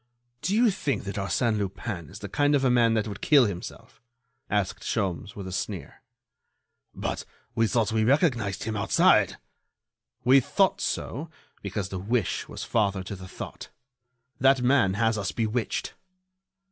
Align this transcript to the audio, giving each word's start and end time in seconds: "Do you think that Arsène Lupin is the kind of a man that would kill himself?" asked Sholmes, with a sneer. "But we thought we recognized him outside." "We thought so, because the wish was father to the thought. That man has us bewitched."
"Do 0.41 0.55
you 0.55 0.71
think 0.71 1.03
that 1.03 1.15
Arsène 1.17 1.59
Lupin 1.59 2.09
is 2.09 2.17
the 2.17 2.27
kind 2.27 2.55
of 2.55 2.63
a 2.65 2.71
man 2.71 2.95
that 2.95 3.07
would 3.07 3.21
kill 3.21 3.45
himself?" 3.45 4.01
asked 4.49 4.81
Sholmes, 4.81 5.35
with 5.35 5.45
a 5.45 5.51
sneer. 5.51 6.01
"But 6.95 7.23
we 7.53 7.67
thought 7.67 7.91
we 7.91 8.03
recognized 8.03 8.63
him 8.63 8.75
outside." 8.75 9.37
"We 10.23 10.39
thought 10.39 10.81
so, 10.81 11.29
because 11.61 11.89
the 11.89 11.99
wish 11.99 12.47
was 12.47 12.63
father 12.63 13.03
to 13.03 13.15
the 13.15 13.27
thought. 13.27 13.69
That 14.39 14.63
man 14.63 14.95
has 14.95 15.19
us 15.19 15.31
bewitched." 15.31 15.93